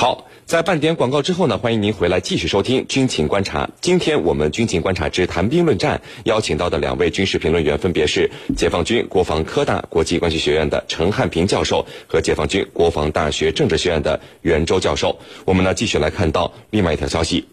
[0.00, 3.68] 好，在半点广告之后呢，欢迎您回来继续收听军情观察。
[3.82, 15.18] 今天我们军情观察之谈兵论战邀请到的两位军事评论员分别是解放军国防科大国际关系学院的陈汉平教授和解放军国防大学政治学院的袁周教授。
[15.44, 17.44] 我们呢继续来看到另外一条消息。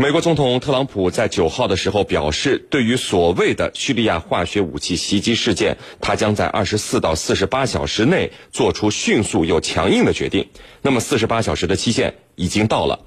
[0.00, 10.48] 美国总统特朗普在九号的时候表示，对于所谓的叙利亚化学武器袭击事件，他将在二十四到四十八小时内做出迅速又强硬的决定。
[10.80, 13.00] 那么，四十八小时的期限已经到了。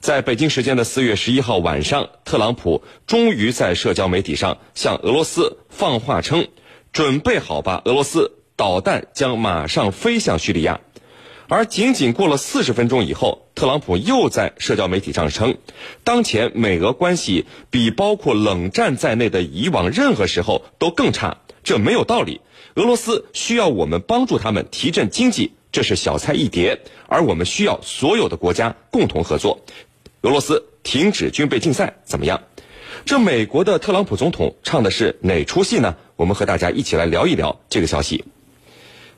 [0.00, 6.48] 在北京时间的四月十一号晚上，特朗普终于在社交媒体上向俄罗斯放话称
[6.92, 10.80] ：“准备好吧，俄罗斯，导弹将马上飞向叙利亚。”
[11.50, 15.58] 而仅仅过了四十分钟以后，特朗普又在社交媒体上称，
[16.04, 22.40] 当前美俄关系比包括冷战在内的以往任何时候都更差，这没有道理。
[22.74, 29.60] 俄罗斯需要我们帮助他们提振经济，这是小菜一碟，而我们需要所有的国家共同合作。
[30.20, 32.42] 俄罗斯停止军备竞赛怎么样？
[33.04, 35.96] 这美国的特朗普总统唱的是哪出戏呢？
[36.14, 38.24] 我们和大家一起来聊一聊这个消息。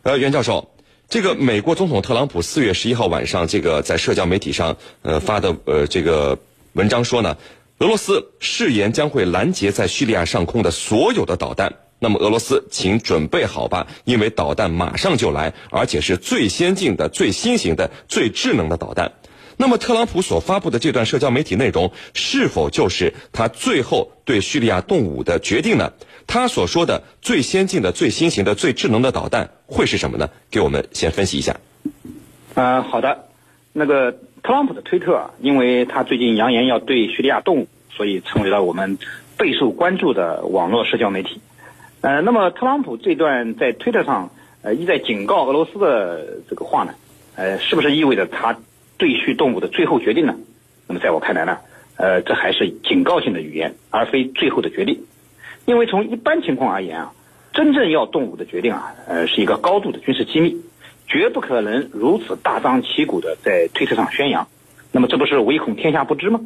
[0.01, 0.72] 呃，袁教授。
[1.13, 6.39] 这个美国总统特朗普四月十一号晚上，这个在社交媒体上呃发的呃这个
[6.73, 7.37] 文章说呢，
[7.81, 11.75] 俄罗斯誓言将会拦截在叙利亚上空的所有的导弹。
[11.99, 19.13] 那么俄罗斯，请准备好吧，因为导弹马上就来，而且是最先进的、最新型的、最智能的导弹。
[19.59, 25.93] 那么特朗普所发布的这段社交媒体内容，是否就是他最后对叙利亚动武的决定呢？
[26.27, 30.31] 他所说的最先进的、最新型的、最智能的导弹会是什么呢？
[30.51, 31.57] 给我们先分析一下。
[32.55, 33.29] 呃，好的。
[33.75, 34.13] 那个
[34.43, 38.99] 特朗普的推特，因为他最近扬言要对叙利亚动武，所以成为了我们
[39.39, 41.41] 备受关注的网络社交媒体。
[42.03, 46.95] 呃，那么特朗普这段在推特上呃一再警告俄罗斯的这个话呢，
[47.35, 48.59] 呃，是不是意味着他
[48.99, 50.35] 对叙动武的最后决定呢？
[50.87, 51.59] 那么在我看来呢，
[51.97, 55.07] 呃，这还是警告性的语言，而非最后的决定。
[55.65, 57.13] 因为从一般情况而言啊，
[57.53, 60.61] 真正要动武的决定啊，呃，是一个高度的军事机密，
[61.07, 64.47] 绝不可能如此大张旗鼓的在推特上宣扬。
[64.91, 66.41] 那么这不是唯恐天下不知吗？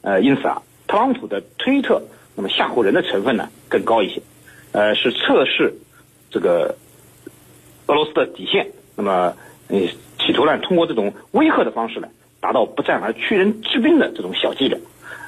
[0.00, 2.02] 呃，因此啊，特朗普的推特
[2.34, 4.22] 那么吓唬人的成分呢更高一些，
[4.72, 5.74] 呃，是测试
[6.30, 6.76] 这个
[7.86, 8.68] 俄罗斯的底线。
[8.96, 9.34] 那么，
[9.68, 12.08] 企图呢通过这种威吓的方式呢，
[12.40, 14.78] 达到不战而屈人之兵的这种小伎俩。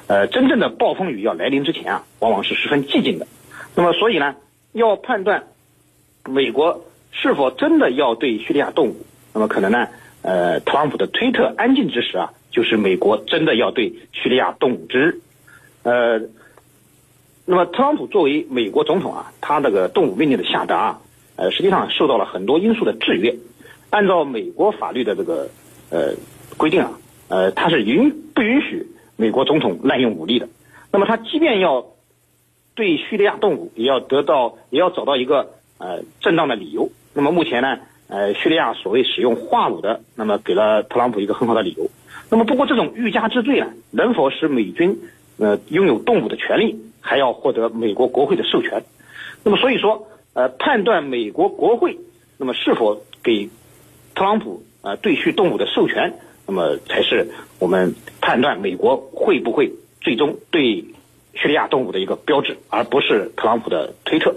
[0.07, 3.25] 呃，真正的暴风雨要来临之前啊，往往是十分寂静的。
[3.75, 4.35] 那么，所以呢，
[4.71, 5.47] 要判断
[6.29, 9.87] 美国是否真的要对叙利亚动武，那么可能呢，
[10.21, 15.19] 呃，特朗普的推特安静之时啊，就是美国真的要对叙利亚动武之日。
[15.83, 16.21] 呃，
[17.45, 21.01] 那么特朗普作为美国总统啊，他这个动武命令的下达啊，
[21.35, 23.35] 呃，实际上受到了很多因素的制约。
[23.89, 25.49] 按照美国法律的这个
[25.89, 26.13] 呃
[26.57, 26.91] 规定啊，
[27.27, 28.85] 呃，他是允不允许。
[29.17, 30.49] 美国总统滥用武力的，
[30.91, 31.85] 那么他即便要
[32.73, 36.89] 对叙利亚动武，也要得到，也要找到一个呃正当的理由。
[37.13, 41.89] 那么目前呢，呃，叙利亚所谓使用化武的，那么给了特朗普一个很好的理由。
[42.29, 44.99] 那么不过这种欲加之罪呢，能否使美军
[45.37, 48.83] 呃拥有动武的权利，还要获得美国国会的授权。
[49.43, 51.97] 那么所以说，呃，判断美国国会
[52.37, 53.49] 那么是否给
[54.13, 56.15] 特朗普呃对叙动武的授权。
[56.47, 57.27] 那么才是
[57.59, 60.85] 我们判断美国会不会最终对
[61.33, 64.35] 叙利亚动武的一个标志，而不是特朗普的推特。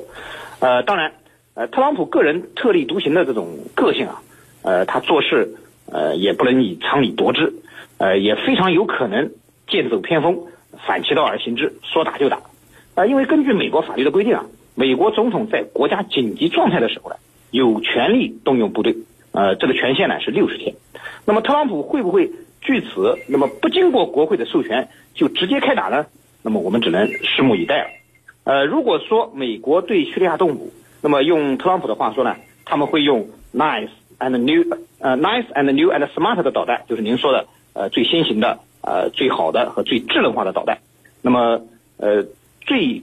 [0.61, 1.13] 呃，当然，
[1.55, 4.23] 呃，特朗普个人特立独行的这种个性啊，
[4.63, 5.55] 呃，他做事
[5.87, 7.53] 呃也不能以常理夺之，
[7.99, 9.31] 呃，也非常有可能
[9.69, 10.39] 剑走偏锋，
[10.87, 12.41] 反其道而行之，说打就打。
[12.95, 17.17] 啊，因为根据美国法律的规定啊，美国总统在国家紧急状态的时候呢，
[17.53, 18.97] 有权利动用部队，
[19.31, 20.75] 呃，这个权限呢是六十天。
[21.25, 22.31] 那么特朗普会不会
[22.61, 26.06] 据此那么不经过国会的授权就直接开打呢？
[26.43, 27.89] 那么我们只能拭目以待了。
[28.45, 34.65] 呃，如果说美国对叙利亚动武，那么用特朗普的话说呢，他们会用 nice and new
[35.01, 40.78] 呃 nice and new and smart 的导弹，就是您说的呃最新型的呃最好的和最智能化的导弹。
[41.21, 41.60] 那么
[41.98, 42.25] 呃
[42.60, 43.03] 最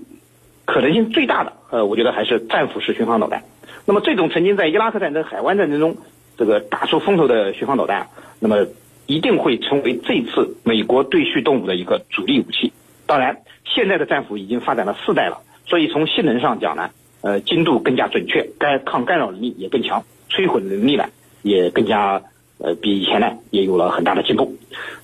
[0.65, 3.43] 可能性最大的呃，我觉得还是战斧式巡航导弹。
[3.85, 5.97] 那么这种曾经在伊拉克战争、海湾战争中。
[6.37, 8.07] 这个打出风头的巡航导弹，
[8.39, 8.67] 那么
[9.07, 12.73] 一定会成为这次美国对叙动武的一个主力武器。
[13.05, 16.89] 当然，现在的战斧已经发展了四代了，所以从性能上讲呢，
[17.21, 21.05] 呃，精度更加准确，该抗干扰能力也更强，摧毁能力呢
[21.43, 22.23] 也更加
[22.57, 24.55] 呃比以前呢也有了很大的进步。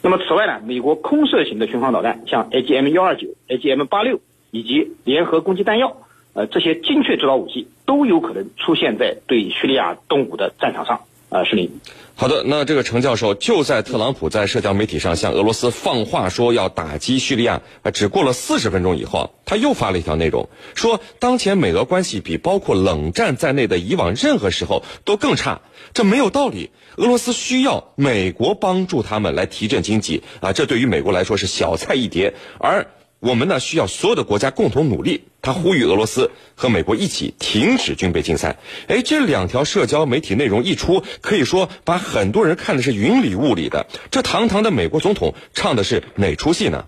[0.02, 4.20] 那么此外呢，美国空射型的巡航导弹，像 AGM 幺二九、AGM 八六
[4.50, 5.98] 以及联合攻击弹药，
[6.34, 11.02] 呃，这些精确制导武器都有可能出现在对叙利亚动武的战场上。
[11.32, 11.72] 啊，是你。
[12.16, 25.62] 好的，那这个程教授就在特朗普在社交媒体上向俄罗斯放话说要打击叙利亚，啊，只过了四十分钟以后，他又发了一条内容，说当前美俄关系比包括冷战在内的以往任何时候都更差，
[25.94, 26.72] 这没有道理。
[26.98, 32.88] 俄罗斯需要美国帮助他们来提振经济，啊，这对于美国来说是小菜一碟，而。
[33.22, 35.26] 我们呢需要所有的国家共同努力。
[35.42, 38.58] 他呼吁俄罗斯和美国一起停止军备竞赛。
[38.88, 43.88] 哎，这两条社交媒体内容一出，可以说把很多人看的是云里雾里的。
[44.12, 46.86] 这堂堂的美国总统唱的是哪出戏呢？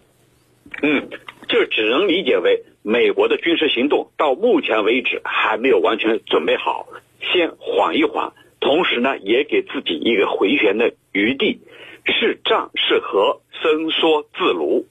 [0.81, 1.09] 嗯，
[1.47, 6.88] 这只能理解为美国的军事行动到目前为止还没有完全准备好，
[7.21, 11.61] 先缓一缓，同时呢也给自己一个回旋的余地，
[12.06, 14.88] 是战是和，伸缩自如。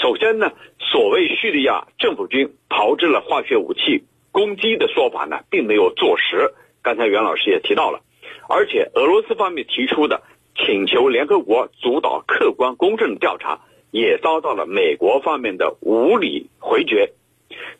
[0.00, 6.54] 首先呢，所谓叙利亚政府军炮制了化学武器攻击的说法呢，并没有坐实。
[6.82, 8.00] 刚才袁老师也提到了，
[8.48, 10.22] 而且俄罗斯方面提出的
[10.56, 13.60] 请求联合国主导客观公正调查，
[13.90, 17.12] 也遭到了美国方面的无理回绝。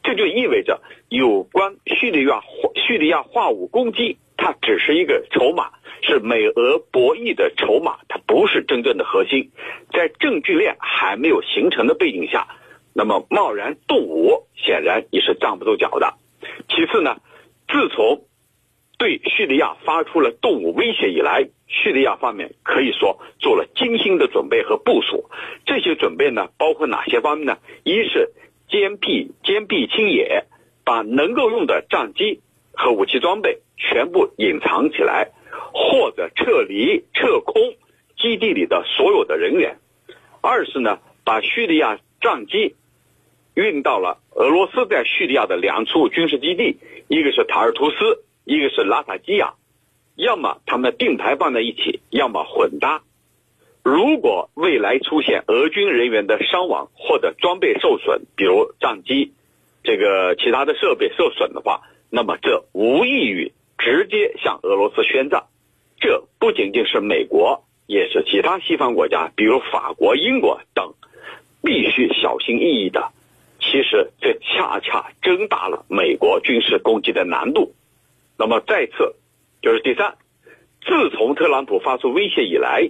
[0.03, 2.43] 这就意味着，有关叙利亚
[2.75, 5.70] 叙利亚化武攻击，它只是一个筹码。
[6.02, 9.50] 是美俄博弈的筹码，它不是真正的核心。
[9.92, 12.48] 在证据链还没有形成的背景下，
[12.94, 16.14] 那么贸然动武，显然你是站不住脚的。
[16.68, 17.16] 其次呢，
[17.68, 18.24] 自从
[18.98, 25.30] 对叙利亚发出了动武威胁以来，叙利亚方面可以说做了精心的准备和部署。
[25.66, 27.58] 这些准备呢，包括哪些方面呢？
[27.84, 28.32] 一是
[28.68, 30.44] 坚壁坚壁清野，
[30.84, 32.40] 把能够用的战机
[32.72, 35.30] 和武器装备全部隐藏起来。
[35.72, 37.74] 或者撤离、撤空
[38.16, 39.76] 基地里的所有的人员；
[40.40, 42.74] 二是呢，把叙利亚战机
[43.54, 46.78] 运到了俄罗斯在叙利亚的两处军事基地，
[47.08, 49.54] 一个是塔尔图斯，一个是拉塔基亚，
[50.16, 53.02] 要么他们并排放在一起，要么混搭。
[53.84, 59.32] 如果未来出现俄军人员的伤亡或者装备受损，比如战机
[59.82, 65.44] 这个其他的设备受损的话，那么这无异于直接向俄罗斯宣战。
[66.00, 70.94] 这不仅仅是美国，也是其他西方国家，比如法国、英国等，
[71.62, 73.12] 必须小心翼翼的。
[73.60, 77.75] 其实这恰恰增大了美国军事攻击的难度。
[78.38, 79.16] 那么再次，
[79.60, 80.16] 就是第三，
[80.81, 82.88] 自从特朗普发出威胁以来，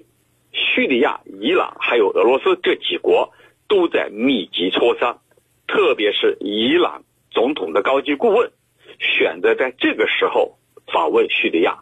[0.52, 3.32] 叙利亚、伊朗还有俄罗斯这几国
[3.67, 5.20] 都在密集磋商，
[5.67, 8.52] 特别是伊朗总统的高级顾问
[8.99, 10.58] 选择在这个时候
[10.93, 11.79] 访问叙利亚。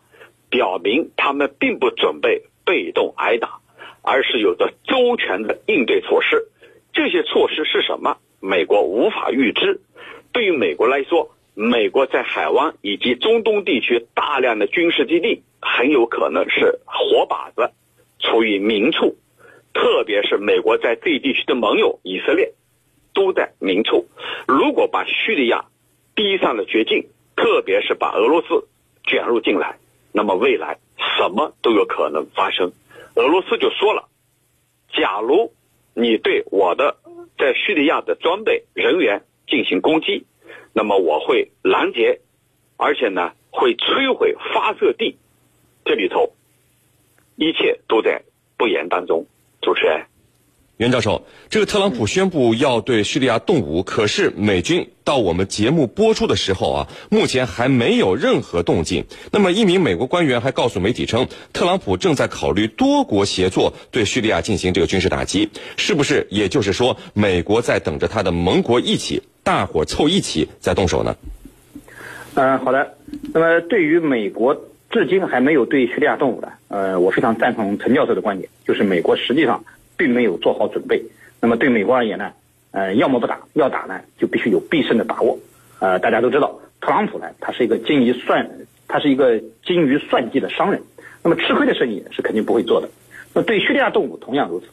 [0.48, 3.58] 表明他们并不准备被动挨打，
[4.00, 6.46] 而是有着周全的应对措施。
[6.92, 8.18] 这些措施是什么？
[8.40, 9.80] 美国无法预知。
[10.32, 17.72] 对于美国来说，美国在海湾以及中东地区大量的军事基地很有可能是活靶子，
[18.20, 19.16] 处于明处。
[19.74, 22.52] 特别是美国在这一地区的盟友以色列
[23.12, 24.06] 都在明处。
[24.46, 25.64] 如果把叙利亚
[26.14, 28.68] 逼上了绝境，特别是把俄罗斯
[29.06, 29.78] 卷入进来。
[30.12, 32.72] 那么未来什么都有可能发生，
[33.14, 34.08] 俄罗斯就说了，
[34.92, 35.52] 假如
[35.94, 36.96] 你对我的
[37.38, 40.26] 在叙利亚的装备人员进行攻击，
[40.72, 42.20] 那么我会拦截，
[42.76, 45.16] 而且呢会摧毁发射地，
[45.84, 46.32] 这里头
[47.36, 48.22] 一切都在
[48.56, 49.26] 不言当中。
[49.60, 50.06] 主持人。
[50.76, 59.06] 袁教授，这个特朗普宣布要对叙利亚动武，可是美军到我们节目播出的时候啊，目前还没有任何动静。
[59.32, 66.26] 那么，一名美国官员还告诉媒体称，特朗普正在考虑多国协作对叙利亚进行这个军事打击，是不是？
[66.30, 71.16] 也就是说，美国在等着他的盟国一起，大伙凑一起再动手呢？
[72.34, 72.98] 嗯，好的。
[73.32, 74.54] 那么，对于美国
[74.90, 79.64] 至今还没有对叙利亚动武的，呃，我非常赞同陈教授的观点，就是美国实际上。
[79.96, 81.02] 并没有做好准备，
[81.40, 82.32] 那么对美国而言呢，
[82.70, 85.38] 呃，要么不打，要打呢就必须有必胜的把握。
[85.78, 88.48] 呃，大家都知道，特朗普呢，他是一个精于算，
[88.88, 90.82] 他是一个精于算计的商人，
[91.22, 92.88] 那么吃亏的生意是肯定不会做的。
[93.34, 94.66] 那对叙利亚动武同样如此。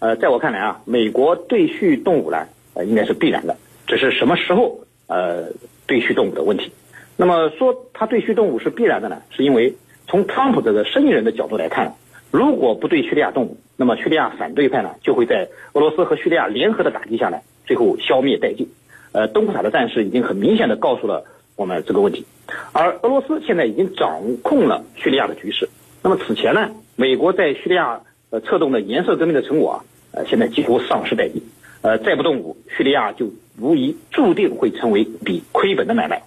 [0.00, 3.56] 呃，在我看来啊，美国对叙动武呢，呃，应该是必然的，
[3.86, 5.50] 只是什么时候呃
[5.86, 6.72] 对叙动武的问题。
[7.16, 9.74] 那么说他对叙动武是必然的呢，是因为
[10.06, 11.94] 从特朗普这个生意人的角度来看。
[12.30, 18.68] 如果不对叙利亚动武，那么叙利亚反对派呢就会在俄罗斯和叙利亚联合的打击下来，最后消灭殆尽。
[19.12, 21.24] 呃，东库塔的战士已经很明显的告诉了
[21.56, 22.26] 我们这个问题，
[22.72, 25.68] 而俄罗斯现在已经掌控了叙利亚的局势。
[26.02, 31.42] 那么此前呢，美国在叙利亚呃策动的颜色革命的成果啊，呃现在几乎丧失殆尽。
[31.80, 33.30] 呃，再不动武，叙利亚就
[33.60, 36.22] 无疑注定会成为笔亏本的买卖。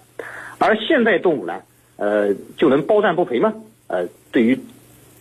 [0.58, 1.60] 而现在动武呢，
[1.96, 3.52] 呃，就能包赚不赔吗？
[3.86, 4.58] 呃，对于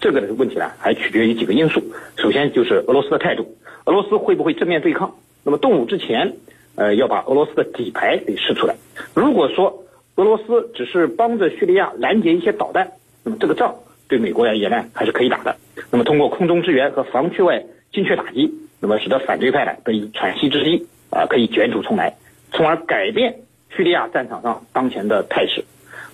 [0.02, 1.80] 这个的问题呢，还取决于几个因素。
[2.18, 3.56] 首先就是俄罗斯的态度，
[3.86, 5.16] 俄罗斯会不会正面对抗？
[5.44, 6.34] 那么动武之前，
[6.76, 8.76] 呃，要把俄罗斯的底牌给试出来。
[9.14, 12.94] 如果说俄罗斯只是帮着叙利亚拦截一些导弹，
[13.24, 13.76] 那么这个仗
[14.08, 15.56] 对美国而言呢，还是可以打的。
[15.92, 22.16] 那么通过空中支援和防区外精确打击，那么使得反对派呢得以喘息之机，啊，可以卷土重来，
[22.52, 25.64] 从而改变叙利亚战场上当前的态势。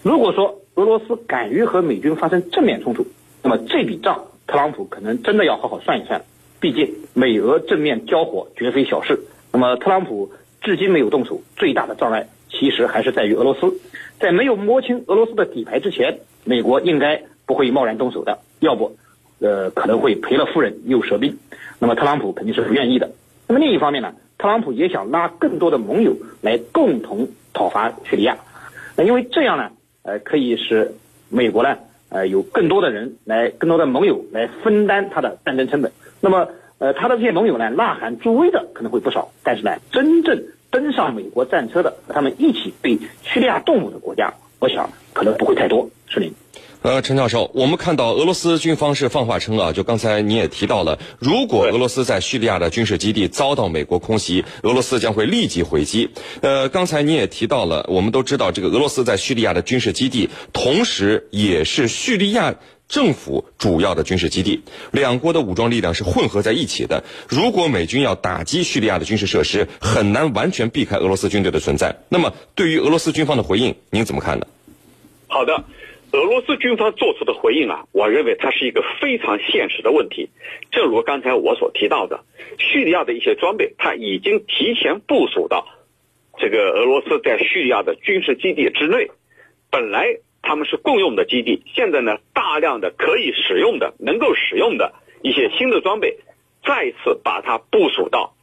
[0.04, 3.08] 如果说俄罗斯敢于和美军发生正面冲突，
[3.48, 6.22] 那么这笔账特朗普可能真的要好好算一算。
[6.60, 9.22] 毕竟美俄正面交火绝非小事。
[9.54, 13.80] 那么特朗普至今没有动手，最大的障碍其实还是在于俄罗斯。
[14.20, 18.40] 在没有摸清俄罗斯的底牌之前，美国应该不会贸然动手的。
[18.60, 18.98] 要不，
[19.40, 21.38] 呃，可能会赔了夫人又折兵。
[21.80, 23.12] 那么特朗普肯定是不愿意的。
[23.48, 28.40] 那么另一方面呢，特朗普也想拉更多的盟友来共同讨伐叙利亚。
[28.98, 29.72] 那因为这样呢。
[30.04, 30.94] 呃，可以使
[31.28, 35.92] 美国呢，呃，有更多的人来，更多的盟友来分担他的战争成本。
[36.22, 36.48] 那么，
[36.80, 45.90] 呃，他的这些盟友呢，呐喊助威的可能会不少，但是呢，真正登上美国战车的，和他们一起被叙利亚动武的国家，我想可能不会太多。
[46.08, 46.32] 是林。
[46.84, 56.12] 呃，陈教授，我们看到俄罗斯军方是放话称啊，就刚才你也提到了，如果俄罗斯在叙利亚的军事基地遭到美国空袭，俄罗斯将会立即回击。
[56.42, 62.56] 呃，刚才你也提到了，我们都知道这个俄罗斯在叙利亚的军事基地，同时也是叙利亚
[62.88, 67.04] 政府主要的军事基地，两国的武装力量是混合在一起的。
[67.28, 71.98] 如果美军要打击叙利亚的军事设施，很难完全避开俄罗斯军队的存在。
[72.08, 74.46] 那么，对于俄罗斯军方的回应，您怎么看呢？
[75.28, 75.66] 好的。
[76.14, 80.30] 俄罗斯军方做出的回应啊，我认为它是一个非常现实的问题。
[80.72, 82.24] 正如刚才我所提到的，
[82.58, 85.68] 叙利亚的一些装备，它已经提前部署到
[86.38, 89.12] 这个俄罗斯在叙利亚的军事基地之内。
[89.70, 96.18] 本来他们是共用的基地，现在呢，大量的可以使用的、能够使用的一些新的装备，
[96.66, 98.34] 再次把它部署到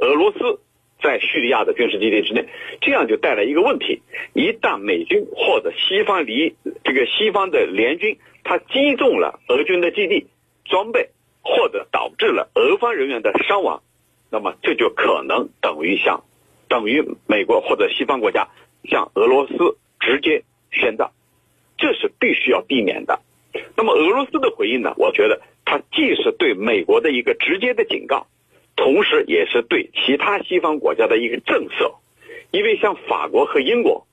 [0.00, 0.60] 俄罗斯。
[1.08, 2.44] 在叙利亚的军事基地之内，
[2.82, 4.02] 这样就带来一个问题：
[4.34, 10.26] 一旦美军或者西方离这个西方的联军，他击中了俄军的基地、
[10.66, 11.08] 装备，
[11.40, 13.82] 或者导致了俄方人员的伤亡，
[14.30, 16.24] 那么这就可能等于向
[16.68, 18.48] 等于美国或者西方国家
[18.84, 21.12] 向俄罗斯直接宣战，
[21.78, 23.20] 这是必须要避免的。
[23.78, 24.92] 那么俄罗斯的回应呢？
[24.98, 28.26] 我觉得它既是对美国的一个直接的警告。
[28.78, 31.96] 同时，也是对其他西方国家的一个震慑，
[32.52, 34.06] 因为像法国和英国，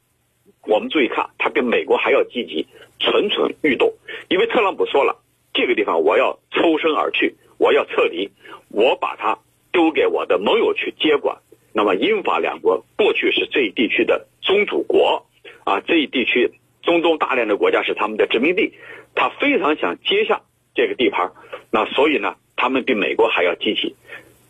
[0.64, 2.66] 我们注意看，它比美国还要积极，
[3.00, 3.94] 蠢蠢欲动。
[4.28, 5.22] 因为特朗普说了，
[5.54, 8.32] 这个地方我要抽身而去，我要撤离，
[8.70, 9.38] 我把它
[9.72, 11.38] 丢给我的盟友去接管。
[11.72, 15.28] 那么，英法两国过去是这一地区的宗主国，
[15.64, 18.74] 啊，这一地区中东大量的国家是他们的殖民地，
[19.14, 20.42] 他非常想接下
[20.74, 21.34] 这个地盘，
[21.70, 23.96] 那所以呢，他们比美国还要积极。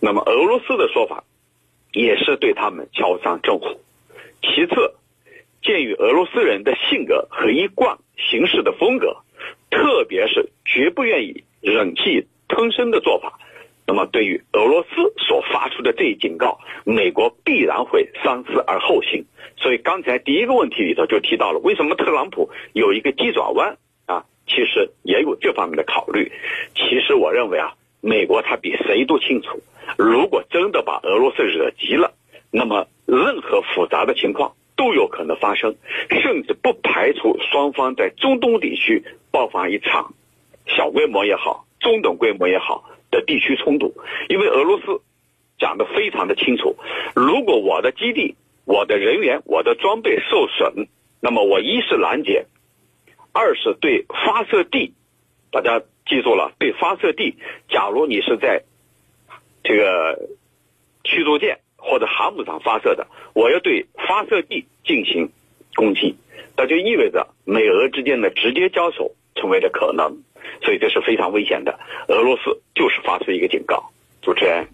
[0.05, 1.23] 那么俄罗斯的说法，
[1.91, 3.81] 也是对他们敲山震虎。
[4.43, 4.93] 其次，
[5.63, 9.17] 鉴于俄罗斯人的性格和一贯行事的风格，
[9.71, 13.39] 特别是绝不愿意忍气吞声的做法，
[13.87, 19.25] 那么对于俄罗斯所发出的这一警告，美国必然会三思而后行。
[19.57, 24.23] 所以刚才第一个问题里头就提到了，为什么特朗普有一个急转弯啊？
[24.45, 26.31] 其实也有这方面的考虑。
[26.75, 27.73] 其实我认为啊，
[28.05, 29.63] 美国他比谁都清楚。
[29.97, 32.13] 如果真的把俄罗斯惹急了，
[32.51, 35.75] 那么任何复杂的情况都有可能发生，
[36.09, 40.13] 甚至不排除双方在中东地区爆发一场
[40.67, 43.95] 小规模也好、中等规模也好的地区冲突。
[44.29, 45.01] 因为俄罗斯
[45.57, 46.75] 讲的非常的清楚，
[47.15, 48.35] 如果我的基地、
[48.65, 50.87] 我的人员、我的装备受损，
[51.21, 52.45] 那么我一是拦截，
[53.33, 54.93] 二是对发射地，
[55.51, 57.37] 大家记住了，对发射地，
[57.69, 58.63] 假如你是在。
[59.67, 60.29] 这个
[61.03, 65.31] 驱逐舰或者航母上发射的，我要对发射地进行
[65.73, 66.17] 攻击，
[66.55, 70.21] 那就意味着美俄之间的直接交手成为了可能，
[70.61, 71.79] 所以这是非常危险的。
[72.09, 73.89] 俄罗斯就是发出一个警告。
[74.21, 74.67] 主持人，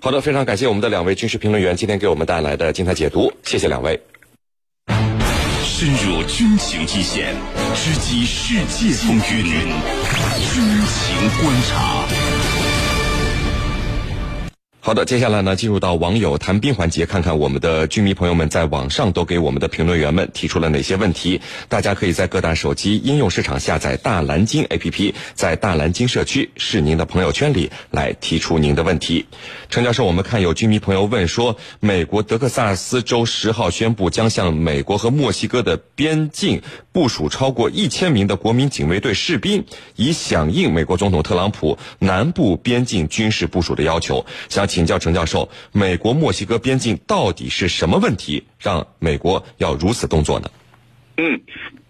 [0.00, 4.00] 好的，非常感谢我们的两位军事评论员今天给我们带来的精彩解读，谢谢两位。
[5.80, 7.34] 深入军情一线，
[7.74, 9.42] 直击世界风云，
[10.52, 12.49] 军情观察。
[14.90, 21.40] 好的，接下来呢，进入到网友谈兵环节，看看我们的军迷朋友们在网上都给我们的评论员们提出了哪些问题。
[21.68, 29.26] 大家可以在各大手机应用市场下载大蓝鲸 APP，在大蓝鲸社区是您的朋友圈里来提出您的问题。
[29.68, 44.26] 陈教授，我们看有军迷朋友问说，美国德克萨斯州十号宣布将向美国和墨西哥的边境部署超过一千名的国民警卫队士兵，以响应美国总统特朗普南部边境军事部署的要求。
[44.48, 50.50] 想请请教陈教授，美国墨西哥边境到底是什么问题，让美国要如此动作呢？
[51.18, 51.42] 嗯，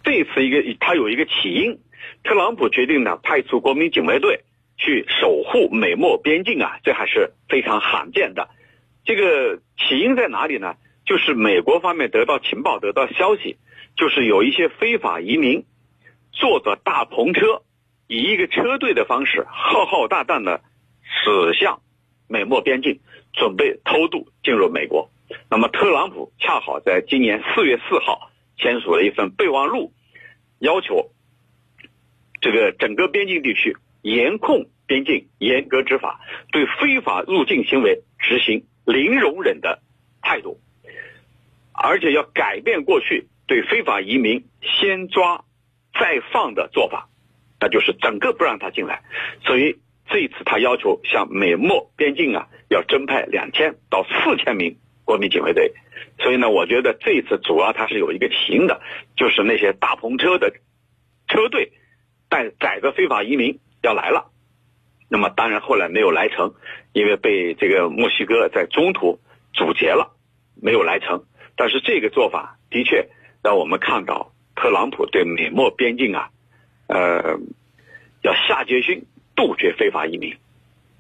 [0.03, 1.79] 这次一个他有一个起因，
[2.25, 4.43] 特朗普决定呢派出国民警卫队。
[4.77, 8.49] 去守护美墨边境啊，这还是非常罕见的。
[9.05, 10.75] 这个起因在哪里呢？
[11.05, 13.59] 就是美国方面得到情报，得到消息，
[13.95, 15.67] 就是有一些非法移民
[16.33, 17.63] 坐着大篷车，
[18.09, 20.63] 以一个车队的方式浩浩荡荡的
[21.05, 21.83] 驶向
[22.31, 23.01] 美墨边境，
[23.35, 25.11] 准备偷渡进入美国。
[25.51, 29.93] 那么特朗普恰好在今年四月四号签署了一份备忘录，
[30.61, 31.11] 要求
[32.41, 33.77] 这个整个边境地区。
[34.03, 36.23] 严控边境，严格执法，
[36.53, 39.83] 对非法入境行为执行零容忍的
[40.23, 40.59] 态度，
[41.75, 45.45] 而且要改变过去对非法移民先抓
[45.93, 47.11] 再放的做法，
[47.61, 49.03] 那就是整个不让他进来。
[49.45, 49.77] 所以
[50.11, 55.73] 这一次他要求向美墨边境啊，要增派两千到四千名国民警卫队。
[56.19, 58.83] 所以呢，我觉得这一次主要他是有一个情的，
[59.17, 60.53] 就是那些大篷车的
[61.29, 61.73] 车队
[62.29, 63.59] 带载着非法移民。
[63.83, 64.31] 要来了，
[65.09, 66.53] 那么当然后来没有来成，
[66.93, 69.19] 因为被这个墨西哥在中途
[69.55, 70.15] 阻截了，
[70.61, 71.25] 没有来成。
[71.57, 73.09] 但是这个做法的确
[73.43, 76.29] 让我们看到特朗普对美墨边境啊，
[76.89, 77.39] 呃，
[78.21, 79.07] 要下决心
[79.41, 80.35] 杜绝非法移民。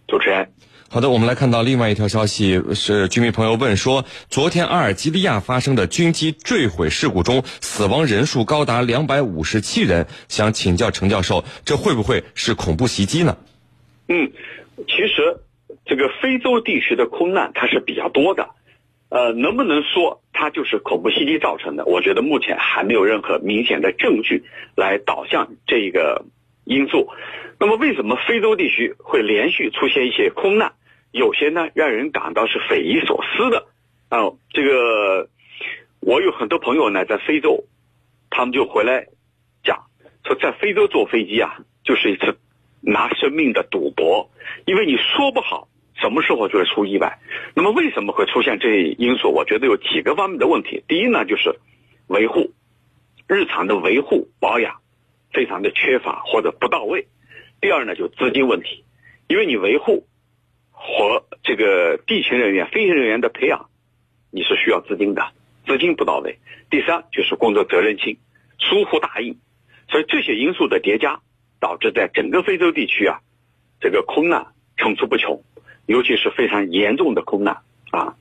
[0.08, 0.50] 主持人。
[0.88, 13.36] 好的，我们来看到另外一条消息，是居民朋友问说，昨天阿尔及利亚发生的军机坠毁事故中，死亡人数高达两百五十七人，想请教程教授，这会不会是恐怖袭击呢？
[14.08, 14.32] 嗯，
[14.88, 15.42] 其实
[15.84, 18.48] 这个非洲地区的空难它是比较多的，
[19.10, 21.84] 呃，能不能说它就是恐怖袭击造成的？
[21.84, 24.42] 我觉得目前还没有任何明显的证据
[24.74, 26.24] 来导向这个
[26.64, 27.08] 因素。
[27.58, 30.72] 那么，为什么非洲地区会连续出现一些空难？
[31.12, 33.66] 有些呢，让人感到是匪夷所思的，
[34.08, 35.28] 啊，这个
[36.00, 37.64] 我有很多朋友呢，在非洲，
[38.30, 39.08] 他们就回来
[39.64, 39.86] 讲
[40.24, 42.38] 说，在非洲坐飞机啊，就是一次
[42.80, 44.30] 拿生命的赌博，
[44.66, 47.18] 因为你说不好什么时候就会出意外。
[47.54, 49.32] 那么为什么会出现这因素？
[49.32, 50.82] 我觉得有几个方面的问题。
[50.86, 51.58] 第一呢，就是
[52.06, 52.52] 维护
[53.26, 54.79] 日常的维护保养
[55.32, 57.06] 非常的缺乏或者不到位；
[57.60, 58.84] 第二呢，就资金问题，
[59.28, 60.06] 因为你维护。
[60.82, 63.68] 和这个地勤人员、飞行人员的培养，
[64.30, 65.30] 你是需要资金的，
[65.66, 66.38] 资金不到位。
[66.70, 68.16] 第三就是工作责任心、
[68.58, 69.36] 疏忽大意，
[69.90, 71.20] 所以这些因素的叠加，
[71.60, 73.20] 导致在整个非洲地区啊，
[73.78, 75.42] 这个空难层出不穷，
[75.84, 77.58] 尤其是非常严重的空难
[77.90, 78.16] 啊，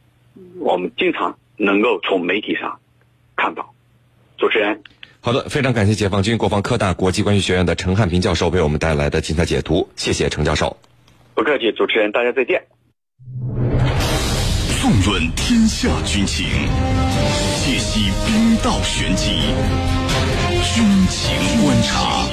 [0.60, 2.82] 我们经常能够从媒体上
[3.38, 3.74] 看到。
[4.38, 4.84] 主持人，
[5.22, 10.78] 好的，非常感谢解放军国防科大国际关系学院的陈汉平教授为我们带来的精彩解读，谢谢陈教授。
[11.36, 12.62] 不客气，主持人，大家再见。
[14.82, 19.26] 纵论天下军情，解析兵道玄机，
[20.74, 22.26] 军情观察。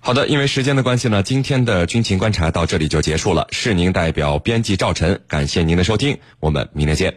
[0.00, 3.46] 好的，因为时间的关系呢，今天的军情观察到这里就结束了。
[3.50, 7.14] 是您代表编辑赵晨，感谢您的收听，我们明天见。